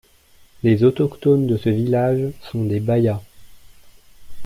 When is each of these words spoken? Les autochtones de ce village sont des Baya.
Les 0.63 0.83
autochtones 0.83 1.45
de 1.45 1.57
ce 1.57 1.69
village 1.69 2.31
sont 2.51 2.65
des 2.65 2.79
Baya. 2.79 3.21